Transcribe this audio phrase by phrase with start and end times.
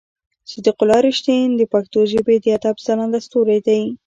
[0.51, 3.81] صديق الله رښتين د پښتو ژبې د ادب ځلانده ستوری دی.